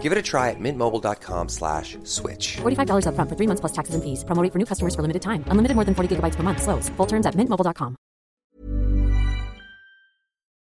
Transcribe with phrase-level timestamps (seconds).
[0.00, 2.56] Give it a try at mintmobile.com slash switch.
[2.62, 4.24] $45 upfront for three months plus taxes and fees.
[4.24, 5.44] Promo for new customers for limited time.
[5.48, 6.62] Unlimited more than 40 gigabytes per month.
[6.62, 6.88] Slows.
[6.96, 7.94] Full terms at mintmobile.com.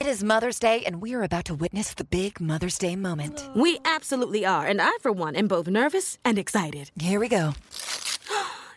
[0.00, 3.46] It is Mother's Day, and we are about to witness the big Mother's Day moment.
[3.54, 6.90] We absolutely are, and I, for one, am both nervous and excited.
[6.98, 7.52] Here we go.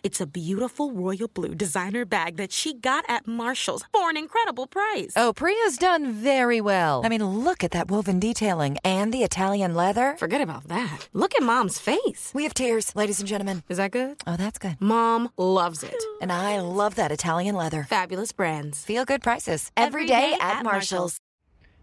[0.04, 4.68] It's a beautiful royal blue designer bag that she got at Marshall's for an incredible
[4.68, 5.14] price.
[5.16, 7.04] Oh, Priya's done very well.
[7.06, 10.18] I mean, look at that woven detailing and the Italian leather.
[10.20, 11.08] Forget about that.
[11.14, 12.34] Look at Mom's face.
[12.36, 13.64] We have tears, ladies and gentlemen.
[13.70, 14.18] Is that good?
[14.28, 14.76] Oh, that's good.
[14.82, 16.04] Mom loves it.
[16.22, 17.86] And I love that Italian leather.
[17.90, 18.84] Fabulous brands.
[18.84, 19.72] Feel good prices.
[19.78, 21.18] Every day at Marshall's.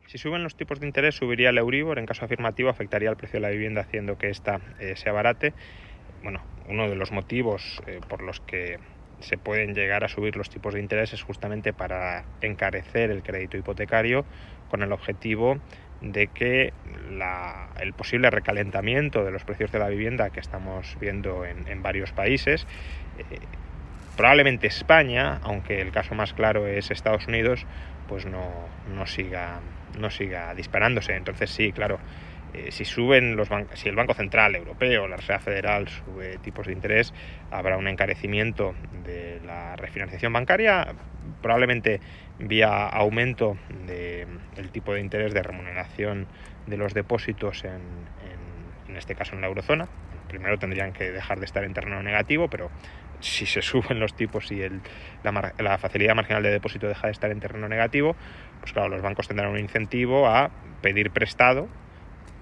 [0.08, 1.98] Si suben los tipos de interés, subiría el Euribor.
[1.98, 5.54] En caso afirmativo, afectaría el precio de la vivienda, haciendo que ésta eh, se abarate.
[6.22, 8.78] Bueno, uno de los motivos eh, por los que
[9.20, 13.56] se pueden llegar a subir los tipos de interés es justamente para encarecer el crédito
[13.56, 14.26] hipotecario
[14.68, 15.60] con el objetivo
[16.00, 21.44] de que la- el posible recalentamiento de los precios de la vivienda que estamos viendo
[21.44, 22.66] en, varios países,
[23.14, 23.38] eh,
[24.16, 27.66] probablemente España, aunque el caso más claro es Estados Unidos,
[28.06, 29.62] pues no, no siga,
[29.98, 31.14] no siga disparándose.
[31.16, 32.00] Entonces sí, claro,
[32.54, 36.72] eh, si suben los si el Banco Central Europeo, la Reserva Federal sube tipos de
[36.72, 37.12] interés,
[37.50, 40.94] habrá un encarecimiento de la refinanciación bancaria,
[41.42, 42.00] probablemente
[42.38, 44.26] vía aumento de-
[44.56, 46.26] del tipo de interés de remuneración
[46.66, 47.72] de los depósitos en,
[48.88, 49.86] en- este caso en la eurozona.
[50.28, 52.70] Primero tendrían que dejar de estar en terreno negativo, pero
[53.20, 54.80] si se suben los tipos y el-
[55.22, 58.16] la, la facilidad marginal de depósito deja de estar en terreno negativo,
[58.60, 60.50] pues claro, los bancos tendrán un incentivo a
[60.82, 61.68] pedir prestado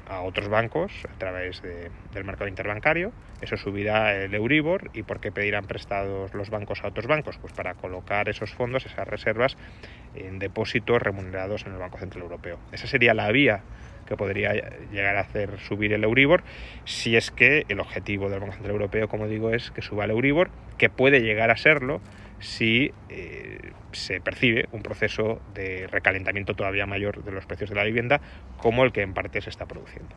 [0.08, 3.12] a otros bancos a través de- del mercado interbancario.
[3.40, 4.90] Eso subirá el Euribor.
[4.94, 7.38] ¿Y por qué pedirán prestados los bancos a otros bancos?
[7.38, 9.56] Pues para colocar esos fondos, esas reservas,
[10.14, 12.58] en depósitos remunerados en el Banco Central Europeo.
[12.72, 13.62] Esa sería la vía
[14.08, 14.54] que podría
[14.90, 16.42] llegar a hacer subir el Euribor,
[16.84, 20.10] si es que el objetivo del Banco Central Europeo, como digo, es que suba el
[20.10, 22.00] Euribor, que puede llegar a serlo
[22.40, 27.84] si eh, se percibe un proceso de recalentamiento todavía mayor de los precios de la
[27.84, 28.20] vivienda,
[28.56, 30.14] como el que en parte se está produciendo.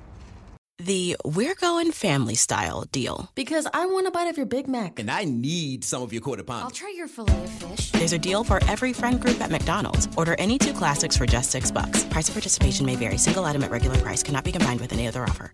[0.86, 3.30] The We're Going Family Style deal.
[3.36, 4.98] Because I want a bite of your Big Mac.
[4.98, 6.64] And I need some of your quarter pound.
[6.64, 7.92] I'll try your filet of fish.
[7.92, 10.08] There's a deal for every friend group at McDonald's.
[10.18, 12.04] Order any two classics for just six bucks.
[12.06, 13.20] Price of participation may vary.
[13.20, 15.54] Single item at regular price cannot be combined with any other offer.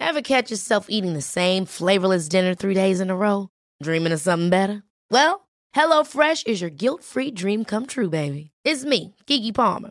[0.00, 3.50] Ever catch yourself eating the same flavorless dinner three days in a row?
[3.82, 4.82] Dreaming of something better?
[5.10, 5.46] Well,
[5.76, 8.50] HelloFresh is your guilt-free dream come true, baby.
[8.64, 9.90] It's me, Keke Palmer.